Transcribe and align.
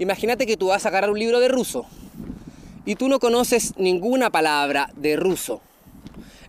Imagínate 0.00 0.46
que 0.46 0.56
tú 0.56 0.68
vas 0.68 0.86
a 0.86 0.88
agarrar 0.88 1.10
un 1.10 1.18
libro 1.18 1.40
de 1.40 1.48
ruso 1.48 1.84
y 2.86 2.94
tú 2.94 3.06
no 3.06 3.20
conoces 3.20 3.74
ninguna 3.76 4.30
palabra 4.30 4.90
de 4.96 5.14
ruso. 5.14 5.60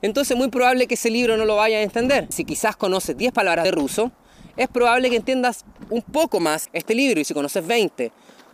Entonces 0.01 0.31
es 0.31 0.37
muy 0.37 0.47
probable 0.47 0.87
que 0.87 0.93
ese 0.93 1.09
libro 1.09 1.35
no 1.35 1.43
lo 1.43 1.57
vayas 1.57 1.79
a 1.79 1.83
entender. 1.83 2.27
Si 2.29 2.45
quizás 2.45 2.77
conoces 2.77 3.17
10 3.17 3.33
palabras 3.33 3.65
de 3.65 3.71
ruso, 3.71 4.09
es 4.55 4.69
probable 4.69 5.09
que 5.09 5.17
entiendas 5.17 5.65
un 5.90 6.01
poco 6.01 6.40
más 6.40 6.69
este 6.72 6.95
libro 6.95 7.19
y 7.19 7.26
si 7.26 7.33
conoces 7.33 7.67
20, 7.67 8.13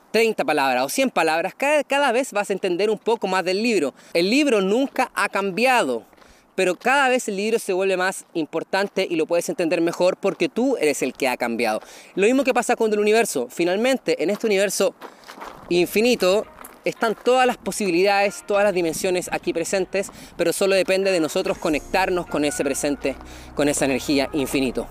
30 0.09 0.43
palabras 0.43 0.83
o 0.83 0.89
100 0.89 1.11
palabras, 1.11 1.53
cada, 1.55 1.83
cada 1.83 2.11
vez 2.11 2.33
vas 2.33 2.49
a 2.49 2.53
entender 2.53 2.89
un 2.89 2.97
poco 2.97 3.27
más 3.27 3.45
del 3.45 3.61
libro. 3.61 3.93
El 4.15 4.31
libro 4.31 4.61
nunca 4.61 5.11
ha 5.13 5.29
cambiado 5.29 6.05
pero 6.57 6.75
cada 6.75 7.07
vez 7.07 7.27
el 7.27 7.35
libro 7.35 7.59
se 7.59 7.71
vuelve 7.71 7.97
más 7.97 8.25
importante 8.33 9.05
y 9.07 9.15
lo 9.15 9.27
puedes 9.27 9.47
entender 9.47 9.79
mejor 9.79 10.17
porque 10.17 10.49
tú 10.49 10.75
eres 10.77 11.03
el 11.03 11.13
que 11.13 11.27
ha 11.27 11.37
cambiado. 11.37 11.81
Lo 12.15 12.25
mismo 12.25 12.43
que 12.43 12.51
pasa 12.51 12.75
con 12.75 12.91
el 12.91 12.97
universo. 12.97 13.47
Finalmente, 13.51 14.23
en 14.23 14.31
este 14.31 14.47
universo 14.47 14.95
infinito 15.69 16.47
están 16.83 17.13
todas 17.13 17.45
las 17.45 17.57
posibilidades, 17.57 18.43
todas 18.47 18.63
las 18.63 18.73
dimensiones 18.73 19.29
aquí 19.31 19.53
presentes, 19.53 20.09
pero 20.35 20.51
solo 20.51 20.73
depende 20.73 21.11
de 21.11 21.19
nosotros 21.19 21.59
conectarnos 21.59 22.25
con 22.25 22.43
ese 22.43 22.63
presente, 22.63 23.15
con 23.53 23.69
esa 23.69 23.85
energía 23.85 24.27
infinito. 24.33 24.87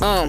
Ah, 0.00 0.26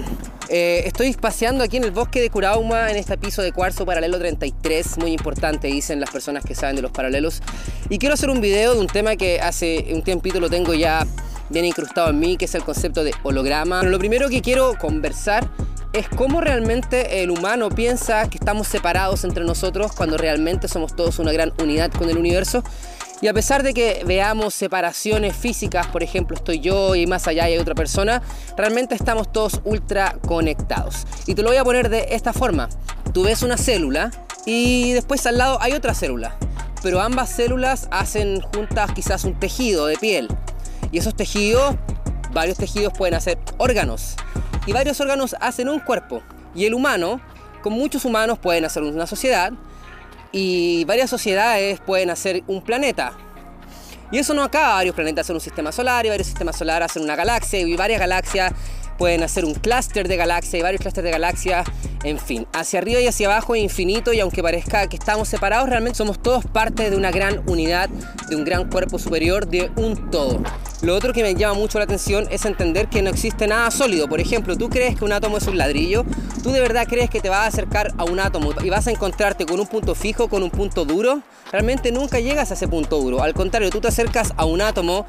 eh, 0.48 0.82
estoy 0.86 1.12
paseando 1.14 1.64
aquí 1.64 1.76
en 1.76 1.84
el 1.84 1.90
bosque 1.90 2.20
de 2.20 2.30
Curauma 2.30 2.90
en 2.90 2.96
este 2.96 3.18
piso 3.18 3.42
de 3.42 3.52
cuarzo 3.52 3.84
paralelo 3.84 4.18
33, 4.18 4.98
muy 4.98 5.12
importante 5.12 5.66
dicen 5.68 6.00
las 6.00 6.10
personas 6.10 6.44
que 6.44 6.54
saben 6.54 6.76
de 6.76 6.82
los 6.82 6.92
paralelos. 6.92 7.42
Y 7.88 7.98
quiero 7.98 8.14
hacer 8.14 8.30
un 8.30 8.40
video 8.40 8.74
de 8.74 8.80
un 8.80 8.86
tema 8.86 9.16
que 9.16 9.40
hace 9.40 9.86
un 9.92 10.02
tiempito 10.02 10.40
lo 10.40 10.48
tengo 10.48 10.74
ya 10.74 11.06
bien 11.48 11.64
incrustado 11.64 12.10
en 12.10 12.18
mí, 12.18 12.36
que 12.36 12.44
es 12.44 12.54
el 12.54 12.64
concepto 12.64 13.04
de 13.04 13.12
holograma. 13.22 13.82
lo 13.82 13.98
primero 13.98 14.28
que 14.28 14.42
quiero 14.42 14.74
conversar 14.78 15.48
es 15.92 16.08
cómo 16.08 16.40
realmente 16.40 17.22
el 17.22 17.30
humano 17.30 17.70
piensa 17.70 18.28
que 18.28 18.36
estamos 18.36 18.68
separados 18.68 19.24
entre 19.24 19.44
nosotros 19.44 19.92
cuando 19.92 20.18
realmente 20.18 20.68
somos 20.68 20.94
todos 20.94 21.18
una 21.18 21.32
gran 21.32 21.52
unidad 21.62 21.90
con 21.90 22.10
el 22.10 22.18
universo. 22.18 22.62
Y 23.22 23.28
a 23.28 23.34
pesar 23.34 23.62
de 23.62 23.72
que 23.72 24.02
veamos 24.04 24.54
separaciones 24.54 25.34
físicas, 25.34 25.86
por 25.86 26.02
ejemplo, 26.02 26.36
estoy 26.36 26.60
yo 26.60 26.94
y 26.94 27.06
más 27.06 27.26
allá 27.26 27.44
hay 27.44 27.56
otra 27.56 27.74
persona, 27.74 28.22
realmente 28.56 28.94
estamos 28.94 29.32
todos 29.32 29.60
ultra 29.64 30.18
conectados. 30.26 31.06
Y 31.26 31.34
te 31.34 31.42
lo 31.42 31.48
voy 31.48 31.56
a 31.56 31.64
poner 31.64 31.88
de 31.88 32.08
esta 32.10 32.34
forma. 32.34 32.68
Tú 33.14 33.24
ves 33.24 33.42
una 33.42 33.56
célula 33.56 34.10
y 34.44 34.92
después 34.92 35.24
al 35.26 35.38
lado 35.38 35.58
hay 35.62 35.72
otra 35.72 35.94
célula. 35.94 36.36
Pero 36.82 37.00
ambas 37.00 37.30
células 37.30 37.88
hacen 37.90 38.42
juntas 38.42 38.92
quizás 38.92 39.24
un 39.24 39.40
tejido 39.40 39.86
de 39.86 39.96
piel. 39.96 40.28
Y 40.92 40.98
esos 40.98 41.16
tejidos, 41.16 41.74
varios 42.32 42.58
tejidos 42.58 42.92
pueden 42.92 43.14
hacer 43.14 43.38
órganos. 43.56 44.16
Y 44.66 44.72
varios 44.72 45.00
órganos 45.00 45.34
hacen 45.40 45.70
un 45.70 45.80
cuerpo. 45.80 46.22
Y 46.54 46.66
el 46.66 46.74
humano, 46.74 47.20
con 47.62 47.72
muchos 47.72 48.04
humanos 48.04 48.38
pueden 48.38 48.66
hacer 48.66 48.82
una 48.82 49.06
sociedad, 49.06 49.52
y 50.36 50.84
varias 50.84 51.08
sociedades 51.08 51.80
pueden 51.80 52.10
hacer 52.10 52.44
un 52.46 52.60
planeta. 52.60 53.16
Y 54.12 54.18
eso 54.18 54.34
no 54.34 54.42
acaba, 54.42 54.74
varios 54.74 54.94
planetas 54.94 55.24
hacen 55.24 55.36
un 55.36 55.40
sistema 55.40 55.72
solar 55.72 56.04
y 56.04 56.10
varios 56.10 56.26
sistemas 56.26 56.56
solares 56.56 56.90
hacen 56.90 57.04
una 57.04 57.16
galaxia 57.16 57.58
y 57.58 57.74
varias 57.74 57.98
galaxias 57.98 58.52
pueden 58.96 59.22
hacer 59.22 59.44
un 59.44 59.54
clúster 59.54 60.08
de 60.08 60.16
galaxias 60.16 60.60
y 60.60 60.62
varios 60.62 60.80
clústeres 60.80 61.08
de 61.08 61.12
galaxias, 61.12 61.66
en 62.04 62.18
fin, 62.18 62.46
hacia 62.52 62.78
arriba 62.78 63.00
y 63.00 63.06
hacia 63.06 63.26
abajo 63.26 63.54
es 63.54 63.62
infinito 63.62 64.12
y 64.12 64.20
aunque 64.20 64.42
parezca 64.42 64.86
que 64.88 64.96
estamos 64.96 65.28
separados, 65.28 65.68
realmente 65.68 65.98
somos 65.98 66.22
todos 66.22 66.44
parte 66.44 66.90
de 66.90 66.96
una 66.96 67.10
gran 67.10 67.42
unidad, 67.48 67.88
de 68.28 68.36
un 68.36 68.44
gran 68.44 68.70
cuerpo 68.70 68.98
superior, 68.98 69.46
de 69.46 69.70
un 69.76 70.10
todo. 70.10 70.40
Lo 70.82 70.94
otro 70.94 71.12
que 71.12 71.22
me 71.22 71.34
llama 71.34 71.54
mucho 71.54 71.78
la 71.78 71.84
atención 71.84 72.28
es 72.30 72.44
entender 72.44 72.88
que 72.88 73.02
no 73.02 73.10
existe 73.10 73.46
nada 73.46 73.70
sólido. 73.70 74.08
Por 74.08 74.20
ejemplo, 74.20 74.56
tú 74.56 74.68
crees 74.68 74.96
que 74.96 75.04
un 75.04 75.12
átomo 75.12 75.38
es 75.38 75.46
un 75.46 75.56
ladrillo, 75.56 76.04
tú 76.42 76.52
de 76.52 76.60
verdad 76.60 76.86
crees 76.88 77.08
que 77.08 77.20
te 77.20 77.28
vas 77.28 77.40
a 77.40 77.46
acercar 77.46 77.92
a 77.96 78.04
un 78.04 78.20
átomo 78.20 78.50
y 78.62 78.68
vas 78.68 78.86
a 78.86 78.90
encontrarte 78.90 79.46
con 79.46 79.58
un 79.58 79.66
punto 79.66 79.94
fijo, 79.94 80.28
con 80.28 80.42
un 80.42 80.50
punto 80.50 80.84
duro. 80.84 81.22
Realmente 81.50 81.92
nunca 81.92 82.20
llegas 82.20 82.50
a 82.50 82.54
ese 82.54 82.68
punto 82.68 82.98
duro. 82.98 83.22
Al 83.22 83.34
contrario, 83.34 83.70
tú 83.70 83.80
te 83.80 83.88
acercas 83.88 84.32
a 84.36 84.44
un 84.44 84.60
átomo 84.60 85.06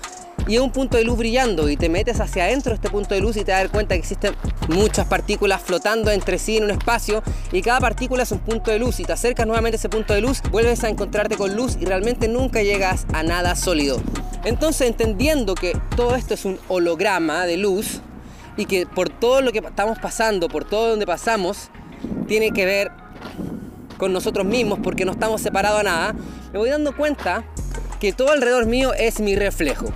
y 0.47 0.55
es 0.55 0.61
un 0.61 0.71
punto 0.71 0.97
de 0.97 1.03
luz 1.03 1.17
brillando 1.17 1.69
y 1.69 1.77
te 1.77 1.89
metes 1.89 2.19
hacia 2.19 2.45
adentro 2.45 2.71
de 2.71 2.75
este 2.75 2.89
punto 2.89 3.15
de 3.15 3.21
luz 3.21 3.37
y 3.37 3.43
te 3.43 3.51
das 3.51 3.69
cuenta 3.69 3.95
que 3.95 3.99
existen 3.99 4.35
muchas 4.69 5.07
partículas 5.07 5.61
flotando 5.61 6.11
entre 6.11 6.39
sí 6.39 6.57
en 6.57 6.65
un 6.65 6.71
espacio 6.71 7.23
y 7.51 7.61
cada 7.61 7.79
partícula 7.79 8.23
es 8.23 8.31
un 8.31 8.39
punto 8.39 8.71
de 8.71 8.79
luz 8.79 8.99
y 8.99 9.03
te 9.03 9.13
acercas 9.13 9.45
nuevamente 9.45 9.75
a 9.75 9.79
ese 9.79 9.89
punto 9.89 10.13
de 10.13 10.21
luz, 10.21 10.41
vuelves 10.51 10.83
a 10.83 10.89
encontrarte 10.89 11.35
con 11.35 11.55
luz 11.55 11.77
y 11.79 11.85
realmente 11.85 12.27
nunca 12.27 12.61
llegas 12.61 13.05
a 13.13 13.23
nada 13.23 13.55
sólido. 13.55 14.01
Entonces 14.45 14.87
entendiendo 14.87 15.55
que 15.55 15.77
todo 15.95 16.15
esto 16.15 16.33
es 16.33 16.45
un 16.45 16.59
holograma 16.67 17.45
de 17.45 17.57
luz 17.57 18.01
y 18.55 18.65
que 18.65 18.85
por 18.85 19.09
todo 19.09 19.41
lo 19.41 19.51
que 19.51 19.59
estamos 19.59 19.99
pasando, 19.99 20.47
por 20.47 20.65
todo 20.65 20.89
donde 20.89 21.05
pasamos, 21.05 21.69
tiene 22.27 22.51
que 22.51 22.65
ver 22.65 22.91
con 23.97 24.13
nosotros 24.13 24.45
mismos 24.45 24.79
porque 24.81 25.05
no 25.05 25.11
estamos 25.11 25.41
separados 25.41 25.81
a 25.81 25.83
nada, 25.83 26.15
me 26.53 26.59
voy 26.59 26.69
dando 26.69 26.95
cuenta 26.95 27.43
que 27.99 28.13
todo 28.13 28.31
alrededor 28.31 28.65
mío 28.65 28.93
es 28.93 29.19
mi 29.19 29.35
reflejo. 29.35 29.87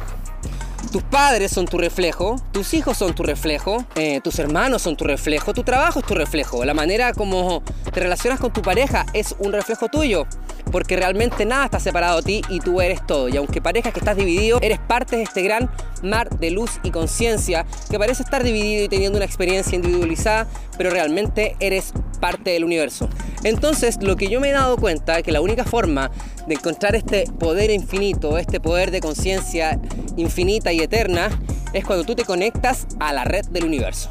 Tus 0.92 1.04
padres 1.04 1.52
son 1.52 1.68
tu 1.68 1.78
reflejo, 1.78 2.36
tus 2.52 2.74
hijos 2.74 2.98
son 2.98 3.16
tu 3.16 3.24
reflejo, 3.24 3.86
eh, 3.96 4.20
tus 4.22 4.40
hermanos 4.40 4.82
son 4.82 4.98
tu 4.98 5.06
reflejo, 5.06 5.54
tu 5.54 5.64
trabajo 5.64 6.00
es 6.00 6.06
tu 6.06 6.16
reflejo, 6.16 6.66
la 6.66 6.74
manera 6.74 7.14
como 7.14 7.64
te 7.94 8.02
relacionas 8.02 8.42
con 8.42 8.52
tu 8.52 8.62
pareja 8.62 9.06
es 9.14 9.34
un 9.40 9.54
reflejo 9.54 9.88
tuyo, 9.88 10.28
porque 10.70 10.98
realmente 10.98 11.46
nada 11.46 11.64
está 11.64 11.80
separado 11.80 12.18
de 12.18 12.24
ti 12.24 12.42
y 12.50 12.60
tú 12.60 12.82
eres 12.82 13.06
todo. 13.08 13.30
Y 13.30 13.38
aunque 13.38 13.62
parezca 13.62 13.94
que 13.94 14.00
estás 14.00 14.18
dividido, 14.18 14.60
eres 14.62 14.80
parte 14.80 15.16
de 15.16 15.24
este 15.24 15.42
gran 15.44 15.72
mar 16.04 16.30
de 16.30 16.52
luz 16.52 16.72
y 16.84 16.92
conciencia 16.92 17.66
que 17.90 17.98
parece 17.98 18.24
estar 18.24 18.44
dividido 18.44 18.84
y 18.84 18.90
teniendo 18.90 19.18
una 19.18 19.26
experiencia 19.26 19.78
individualizada, 19.78 20.46
pero 20.78 20.90
realmente 20.90 21.56
eres 21.62 21.94
parte 22.20 22.52
del 22.52 22.66
universo. 22.66 23.08
Entonces, 23.44 23.98
lo 24.02 24.18
que 24.18 24.28
yo 24.28 24.42
me 24.42 24.50
he 24.50 24.54
dado 24.54 24.76
cuenta 24.76 25.18
es 25.18 25.24
que 25.24 25.32
la 25.32 25.42
única 25.42 25.64
forma 25.64 26.12
de 26.48 26.56
encontrar 26.56 26.96
este 26.96 27.26
poder 27.40 27.72
infinito, 27.72 28.38
este 28.38 28.60
poder 28.60 28.92
de 28.92 29.00
conciencia 29.00 29.80
infinita 30.18 30.72
y 30.72 30.80
eterna, 30.80 31.30
es 31.74 31.86
cuando 31.86 32.04
tú 32.04 32.16
te 32.16 32.26
conectas 32.26 32.88
a 33.00 33.14
la 33.14 33.24
red 33.24 33.46
del 33.48 33.66
universo. 33.66 34.10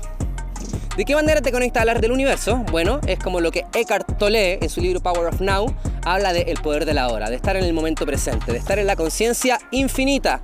¿De 0.96 1.04
qué 1.04 1.14
manera 1.14 1.40
te 1.40 1.52
conectas 1.52 1.82
a 1.82 1.86
la 1.86 1.94
red 1.94 2.00
del 2.00 2.12
universo? 2.12 2.64
Bueno, 2.70 3.00
es 3.06 3.18
como 3.18 3.40
lo 3.40 3.50
que 3.50 3.64
Eckhart 3.74 4.18
Tolle 4.18 4.58
en 4.60 4.68
su 4.68 4.80
libro 4.80 5.00
Power 5.00 5.28
of 5.28 5.40
Now 5.40 5.74
habla 6.04 6.32
de 6.32 6.42
el 6.42 6.60
poder 6.60 6.84
de 6.84 6.94
la 6.94 7.08
hora, 7.08 7.30
de 7.30 7.36
estar 7.36 7.56
en 7.56 7.64
el 7.64 7.72
momento 7.72 8.04
presente, 8.04 8.52
de 8.52 8.58
estar 8.58 8.78
en 8.78 8.86
la 8.86 8.96
conciencia 8.96 9.58
infinita, 9.70 10.42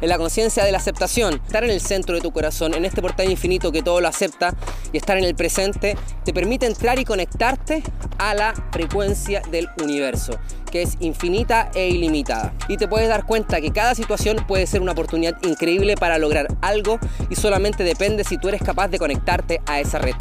en 0.00 0.08
la 0.08 0.16
conciencia 0.16 0.64
de 0.64 0.72
la 0.72 0.78
aceptación, 0.78 1.40
estar 1.44 1.64
en 1.64 1.70
el 1.70 1.80
centro 1.80 2.14
de 2.14 2.20
tu 2.20 2.30
corazón, 2.30 2.74
en 2.74 2.84
este 2.84 3.02
portal 3.02 3.30
infinito 3.30 3.72
que 3.72 3.82
todo 3.82 4.00
lo 4.00 4.08
acepta 4.08 4.54
y 4.92 4.96
estar 4.96 5.18
en 5.18 5.24
el 5.24 5.34
presente, 5.34 5.96
te 6.24 6.32
permite 6.32 6.66
entrar 6.66 6.98
y 6.98 7.04
conectarte 7.04 7.82
a 8.18 8.34
la 8.34 8.54
frecuencia 8.70 9.42
del 9.50 9.68
universo 9.82 10.38
que 10.70 10.82
es 10.82 10.96
infinita 11.00 11.70
e 11.74 11.88
ilimitada. 11.88 12.52
Y 12.68 12.76
te 12.76 12.88
puedes 12.88 13.08
dar 13.08 13.24
cuenta 13.26 13.60
que 13.60 13.72
cada 13.72 13.94
situación 13.94 14.44
puede 14.46 14.66
ser 14.66 14.82
una 14.82 14.92
oportunidad 14.92 15.36
increíble 15.42 15.96
para 15.96 16.18
lograr 16.18 16.48
algo 16.60 16.98
y 17.30 17.36
solamente 17.36 17.84
depende 17.84 18.24
si 18.24 18.38
tú 18.38 18.48
eres 18.48 18.62
capaz 18.62 18.88
de 18.88 18.98
conectarte 18.98 19.60
a 19.66 19.80
esa 19.80 19.98
red. 19.98 20.14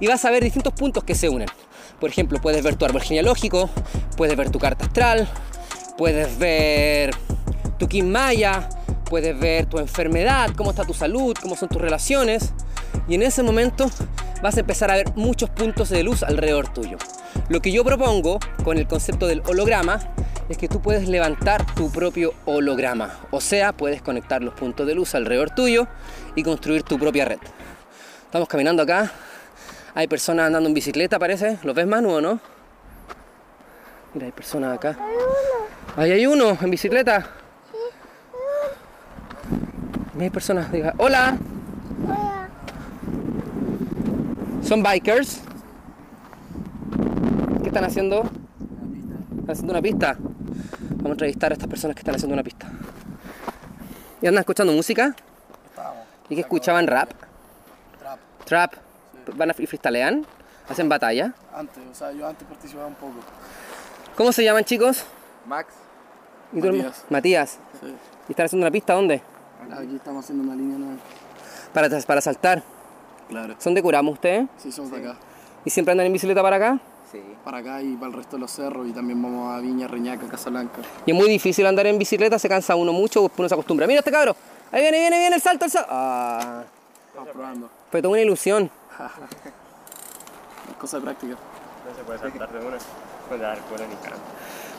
Y 0.00 0.06
vas 0.06 0.24
a 0.24 0.30
ver 0.30 0.42
distintos 0.42 0.72
puntos 0.72 1.04
que 1.04 1.14
se 1.14 1.28
unen. 1.28 1.48
Por 2.00 2.10
ejemplo, 2.10 2.40
puedes 2.40 2.62
ver 2.62 2.76
tu 2.76 2.84
árbol 2.84 3.02
genealógico, 3.02 3.70
puedes 4.16 4.36
ver 4.36 4.50
tu 4.50 4.58
carta 4.58 4.84
astral, 4.84 5.28
puedes 5.96 6.38
ver 6.38 7.14
tu 7.78 7.88
Kim 7.88 8.10
Maya, 8.10 8.68
puedes 9.08 9.38
ver 9.38 9.66
tu 9.66 9.78
enfermedad, 9.78 10.50
cómo 10.56 10.70
está 10.70 10.84
tu 10.84 10.94
salud, 10.94 11.34
cómo 11.40 11.56
son 11.56 11.68
tus 11.68 11.80
relaciones. 11.80 12.52
Y 13.08 13.14
en 13.14 13.22
ese 13.22 13.42
momento 13.42 13.90
vas 14.42 14.56
a 14.56 14.60
empezar 14.60 14.90
a 14.90 14.96
ver 14.96 15.12
muchos 15.16 15.48
puntos 15.50 15.88
de 15.88 16.02
luz 16.02 16.22
alrededor 16.22 16.68
tuyo. 16.68 16.98
Lo 17.48 17.60
que 17.60 17.72
yo 17.72 17.84
propongo 17.84 18.38
con 18.64 18.78
el 18.78 18.86
concepto 18.86 19.26
del 19.26 19.42
holograma 19.46 20.00
es 20.48 20.58
que 20.58 20.68
tú 20.68 20.80
puedes 20.80 21.08
levantar 21.08 21.66
tu 21.74 21.90
propio 21.90 22.34
holograma. 22.44 23.18
O 23.30 23.40
sea, 23.40 23.72
puedes 23.72 24.02
conectar 24.02 24.42
los 24.42 24.54
puntos 24.54 24.86
de 24.86 24.94
luz 24.94 25.14
alrededor 25.14 25.50
tuyo 25.50 25.86
y 26.34 26.42
construir 26.42 26.82
tu 26.82 26.98
propia 26.98 27.24
red. 27.24 27.38
Estamos 28.26 28.48
caminando 28.48 28.82
acá 28.82 29.12
hay 29.96 30.08
personas 30.08 30.48
andando 30.48 30.68
en 30.68 30.74
bicicleta, 30.74 31.18
parece. 31.18 31.58
¿Los 31.62 31.74
ves, 31.74 31.86
Manu, 31.86 32.10
o 32.10 32.20
no? 32.20 32.38
Mira, 34.12 34.26
hay 34.26 34.32
personas 34.32 34.76
acá. 34.76 34.90
Hay 35.00 35.14
uno. 35.14 35.96
Ahí 35.96 36.12
hay 36.12 36.26
uno 36.26 36.58
en 36.60 36.70
bicicleta. 36.70 37.30
Sí. 40.12 40.20
hay 40.20 40.28
personas. 40.28 40.70
Diga, 40.70 40.92
hola. 40.98 41.38
Hola. 42.04 42.50
Son 44.62 44.82
bikers. 44.82 45.40
¿Qué 47.76 47.80
están 47.80 47.90
haciendo? 47.90 48.22
Están 48.22 49.50
haciendo 49.50 49.72
una 49.74 49.82
pista. 49.82 50.16
Vamos 50.92 51.04
a 51.04 51.10
entrevistar 51.10 51.52
a 51.52 51.54
estas 51.56 51.68
personas 51.68 51.94
que 51.94 52.00
están 52.00 52.14
haciendo 52.14 52.32
una 52.32 52.42
pista. 52.42 52.66
¿Y 54.22 54.26
andan 54.26 54.40
escuchando 54.40 54.72
música? 54.72 55.14
¿Y 56.30 56.36
que 56.36 56.40
escuchaban 56.40 56.86
rap? 56.86 57.10
Trap. 58.00 58.18
Trap 58.46 58.72
van 59.36 59.50
a 59.50 59.52
freestylean, 59.52 60.24
hacen 60.70 60.88
batalla. 60.88 61.34
Antes, 61.54 61.82
o 61.92 61.94
sea, 61.94 62.12
yo 62.12 62.26
antes 62.26 62.48
participaba 62.48 62.86
un 62.86 62.94
poco. 62.94 63.16
¿Cómo 64.16 64.32
se 64.32 64.42
llaman 64.42 64.64
chicos? 64.64 65.04
Max. 65.46 65.74
¿Y 66.54 66.60
Matías. 66.62 67.04
Matías. 67.10 67.58
Sí. 67.78 67.94
¿Y 68.28 68.32
están 68.32 68.46
haciendo 68.46 68.64
una 68.64 68.72
pista 68.72 68.94
dónde? 68.94 69.20
Aquí 69.70 69.96
estamos 69.96 70.24
haciendo 70.24 70.44
una 70.44 70.56
línea 70.56 70.78
nueva. 70.78 70.96
Para, 71.74 71.90
para 71.90 72.22
saltar. 72.22 72.62
Claro. 73.28 73.54
¿Son 73.58 73.74
de 73.74 73.82
Curamo 73.82 74.12
ustedes? 74.12 74.48
Sí, 74.56 74.72
somos 74.72 74.92
de 74.92 74.96
acá. 74.96 75.18
¿Y 75.66 75.68
siempre 75.68 75.92
andan 75.92 76.06
en 76.06 76.14
bicicleta 76.14 76.40
para 76.40 76.56
acá? 76.56 76.80
Sí. 77.10 77.20
Para 77.44 77.58
acá 77.58 77.82
y 77.82 77.94
para 77.94 78.08
el 78.08 78.12
resto 78.14 78.36
de 78.36 78.40
los 78.40 78.50
cerros 78.50 78.86
y 78.88 78.92
también 78.92 79.22
vamos 79.22 79.54
a 79.54 79.60
Viña, 79.60 79.86
Reñaca, 79.86 80.26
Casablanca. 80.26 80.78
Y 81.06 81.12
es 81.12 81.16
muy 81.16 81.28
difícil 81.28 81.64
andar 81.66 81.86
en 81.86 81.98
bicicleta, 81.98 82.38
se 82.38 82.48
cansa 82.48 82.74
uno 82.74 82.92
mucho, 82.92 83.30
uno 83.36 83.48
se 83.48 83.54
acostumbra. 83.54 83.86
Mira 83.86 84.00
este 84.00 84.10
cabro, 84.10 84.34
ahí 84.72 84.82
viene, 84.82 84.98
viene, 84.98 85.18
viene 85.18 85.36
el 85.36 85.42
salto, 85.42 85.64
el 85.66 85.70
salto. 85.70 85.88
Ah, 85.92 86.64
Estamos 87.08 87.30
probando. 87.30 87.70
fue 87.90 88.02
toda 88.02 88.12
una 88.12 88.22
ilusión. 88.22 88.70
Es 90.70 90.76
cosa 90.80 90.96
de 90.98 91.04
práctica. 91.04 91.34
No 91.34 91.94
se 91.96 92.02
puede 92.02 92.18
saltar 92.18 92.52
de 92.52 92.66
una. 92.66 92.76
Puede 93.28 93.40
dar 93.42 93.58
cuero 93.60 93.84
ni 93.86 93.94
cara. 93.96 94.16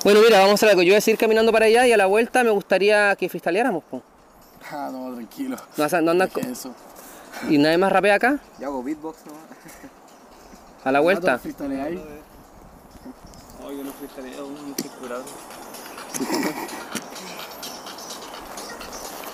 Bueno, 0.04 0.20
mira, 0.22 0.38
vamos 0.40 0.52
a 0.52 0.54
hacer 0.56 0.70
algo. 0.70 0.82
Yo 0.84 0.90
voy 0.92 0.98
a 0.98 1.02
seguir 1.02 1.18
caminando 1.20 1.52
para 1.52 1.66
allá 1.66 1.88
y 1.88 1.92
a 1.94 1.98
la 1.98 2.06
vuelta 2.06 2.44
me 2.44 2.50
gustaría 2.50 3.16
que 3.16 3.30
freestyleáramos. 3.30 3.84
po. 3.86 4.02
Ah, 4.72 4.90
no, 4.92 5.14
tranquilo. 5.16 5.58
No, 5.78 6.02
no 6.02 6.12
andas 6.12 6.34
Deje 6.34 6.48
co- 6.48 6.52
eso. 6.54 6.76
¿Y 7.50 7.58
nadie 7.58 7.78
más 7.78 7.92
rapea 7.92 8.16
acá? 8.16 8.40
Yo 8.60 8.68
hago 8.68 8.84
beatbox 8.84 9.26
nomás. 9.26 9.42
A 10.84 10.92
la 10.92 11.00
vuelta. 11.00 11.38
Freestyle 11.40 11.82
ahí. 11.82 12.04
No, 13.62 13.72
yo 13.72 13.84
no 13.84 13.92
freestaleo, 13.94 14.48
no 14.48 14.70
estoy 14.76 14.90
curado. 15.02 15.24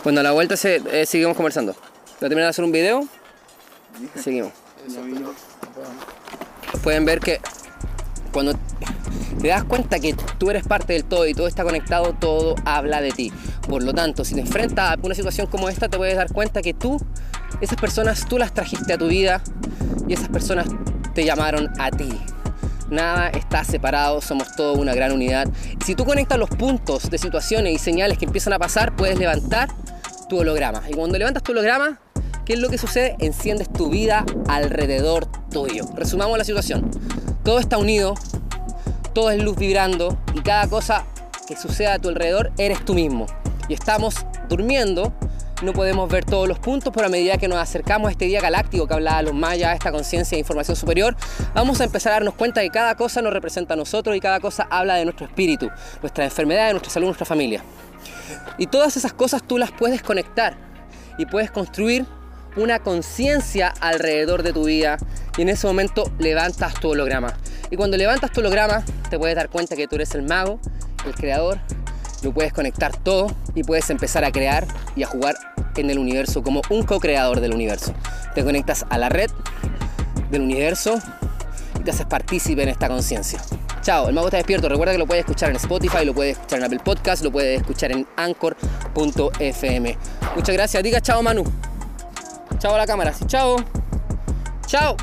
Bueno, 0.03 0.19
a 0.19 0.23
la 0.23 0.31
vuelta 0.31 0.57
se, 0.57 0.81
eh, 0.91 1.05
seguimos 1.05 1.35
conversando. 1.35 1.73
Voy 1.73 2.25
a 2.25 2.29
terminar 2.29 2.43
de 2.45 2.49
hacer 2.49 2.65
un 2.65 2.71
video 2.71 3.07
y 4.15 4.19
seguimos. 4.19 4.51
Pueden 6.83 7.05
ver 7.05 7.19
que 7.19 7.39
cuando 8.33 8.53
te 9.41 9.47
das 9.47 9.63
cuenta 9.63 9.99
que 9.99 10.15
tú 10.37 10.49
eres 10.49 10.67
parte 10.67 10.93
del 10.93 11.05
todo 11.05 11.27
y 11.27 11.33
todo 11.33 11.47
está 11.47 11.63
conectado, 11.63 12.13
todo 12.13 12.55
habla 12.65 12.99
de 13.01 13.11
ti. 13.11 13.31
Por 13.69 13.83
lo 13.83 13.93
tanto, 13.93 14.25
si 14.25 14.35
te 14.35 14.41
enfrentas 14.41 14.91
a 14.91 14.99
una 15.01 15.15
situación 15.15 15.47
como 15.47 15.69
esta, 15.69 15.87
te 15.87 15.97
puedes 15.97 16.17
dar 16.17 16.31
cuenta 16.33 16.61
que 16.61 16.73
tú, 16.73 16.99
esas 17.61 17.77
personas, 17.77 18.25
tú 18.27 18.37
las 18.37 18.53
trajiste 18.53 18.93
a 18.93 18.97
tu 18.97 19.07
vida 19.07 19.41
y 20.07 20.13
esas 20.13 20.27
personas 20.27 20.67
te 21.13 21.25
llamaron 21.25 21.71
a 21.79 21.91
ti. 21.91 22.09
Nada 22.89 23.29
está 23.29 23.63
separado, 23.63 24.21
somos 24.21 24.55
toda 24.55 24.73
una 24.73 24.93
gran 24.93 25.11
unidad. 25.11 25.47
Si 25.85 25.95
tú 25.95 26.05
conectas 26.05 26.37
los 26.37 26.49
puntos 26.49 27.09
de 27.09 27.17
situaciones 27.17 27.73
y 27.73 27.77
señales 27.77 28.17
que 28.17 28.25
empiezan 28.25 28.53
a 28.53 28.59
pasar, 28.59 28.95
puedes 28.95 29.17
levantar 29.17 29.69
tu 30.29 30.39
holograma. 30.39 30.83
Y 30.89 30.93
cuando 30.93 31.17
levantas 31.17 31.43
tu 31.43 31.53
holograma, 31.53 31.99
¿qué 32.45 32.53
es 32.53 32.59
lo 32.59 32.69
que 32.69 32.77
sucede? 32.77 33.15
Enciendes 33.19 33.71
tu 33.71 33.89
vida 33.89 34.25
alrededor 34.47 35.25
tuyo. 35.49 35.85
Resumamos 35.95 36.37
la 36.37 36.43
situación. 36.43 36.91
Todo 37.43 37.59
está 37.59 37.77
unido, 37.77 38.15
todo 39.13 39.31
es 39.31 39.41
luz 39.41 39.57
vibrando 39.57 40.17
y 40.33 40.41
cada 40.41 40.67
cosa 40.67 41.05
que 41.47 41.55
suceda 41.55 41.95
a 41.95 41.99
tu 41.99 42.09
alrededor 42.09 42.51
eres 42.57 42.83
tú 42.85 42.93
mismo. 42.93 43.25
Y 43.69 43.73
estamos 43.73 44.25
durmiendo, 44.49 45.13
no 45.63 45.73
podemos 45.73 46.09
ver 46.09 46.25
todos 46.25 46.47
los 46.47 46.59
puntos, 46.59 46.91
pero 46.93 47.07
a 47.07 47.09
medida 47.09 47.37
que 47.37 47.47
nos 47.47 47.57
acercamos 47.57 48.09
a 48.09 48.11
este 48.11 48.25
día 48.25 48.41
galáctico 48.41 48.87
que 48.87 48.93
hablaba 48.93 49.21
los 49.21 49.33
mayas, 49.33 49.71
a 49.71 49.73
esta 49.73 49.91
conciencia 49.91 50.35
e 50.35 50.39
información 50.39 50.75
superior, 50.75 51.15
vamos 51.53 51.79
a 51.81 51.85
empezar 51.85 52.11
a 52.11 52.15
darnos 52.15 52.35
cuenta 52.35 52.61
que 52.61 52.69
cada 52.69 52.95
cosa 52.95 53.21
nos 53.21 53.33
representa 53.33 53.73
a 53.73 53.77
nosotros 53.77 54.15
y 54.15 54.19
cada 54.19 54.39
cosa 54.39 54.67
habla 54.69 54.95
de 54.95 55.05
nuestro 55.05 55.25
espíritu, 55.25 55.69
nuestra 56.01 56.25
enfermedad, 56.25 56.71
nuestra 56.71 56.91
salud, 56.91 57.07
nuestra 57.07 57.25
familia. 57.25 57.63
Y 58.57 58.67
todas 58.67 58.97
esas 58.97 59.13
cosas 59.13 59.43
tú 59.43 59.57
las 59.57 59.71
puedes 59.71 60.01
conectar 60.01 60.55
y 61.17 61.25
puedes 61.25 61.51
construir 61.51 62.05
una 62.55 62.79
conciencia 62.79 63.73
alrededor 63.79 64.43
de 64.43 64.53
tu 64.53 64.65
vida 64.65 64.97
y 65.37 65.41
en 65.41 65.49
ese 65.49 65.65
momento 65.65 66.11
levantas 66.19 66.75
tu 66.75 66.89
holograma. 66.89 67.33
Y 67.71 67.77
cuando 67.77 67.97
levantas 67.97 68.31
tu 68.31 68.41
holograma 68.41 68.83
te 69.09 69.17
puedes 69.17 69.35
dar 69.35 69.49
cuenta 69.49 69.75
que 69.75 69.87
tú 69.87 69.95
eres 69.95 70.13
el 70.13 70.23
mago, 70.23 70.59
el 71.05 71.15
creador, 71.15 71.57
lo 72.23 72.33
puedes 72.33 72.53
conectar 72.53 72.95
todo 72.95 73.27
y 73.55 73.63
puedes 73.63 73.89
empezar 73.89 74.23
a 74.23 74.31
crear 74.31 74.65
y 74.95 75.03
a 75.03 75.07
jugar 75.07 75.35
en 75.81 75.89
el 75.89 75.99
universo 75.99 76.43
como 76.43 76.61
un 76.69 76.83
co-creador 76.83 77.39
del 77.39 77.53
universo. 77.53 77.93
Te 78.35 78.43
conectas 78.43 78.85
a 78.89 78.97
la 78.97 79.09
red 79.09 79.29
del 80.31 80.41
universo 80.41 80.99
y 81.79 81.83
te 81.83 81.91
haces 81.91 82.05
partícipe 82.05 82.63
en 82.63 82.69
esta 82.69 82.87
conciencia. 82.87 83.41
Chao, 83.81 84.07
el 84.07 84.15
mago 84.15 84.27
está 84.27 84.37
despierto. 84.37 84.69
Recuerda 84.69 84.93
que 84.93 84.97
lo 84.97 85.05
puedes 85.05 85.25
escuchar 85.25 85.49
en 85.49 85.57
Spotify, 85.57 86.05
lo 86.05 86.13
puedes 86.13 86.37
escuchar 86.37 86.59
en 86.59 86.65
Apple 86.65 86.79
Podcast, 86.83 87.23
lo 87.23 87.31
puedes 87.31 87.59
escuchar 87.59 87.91
en 87.91 88.07
anchor.fm. 88.15 89.97
Muchas 90.35 90.55
gracias. 90.55 90.83
Diga 90.83 91.01
chao, 91.01 91.21
Manu. 91.21 91.43
Chao 92.59 92.73
a 92.73 92.77
la 92.77 92.87
cámara. 92.87 93.13
Chao. 93.27 93.57
Chao. 94.67 94.95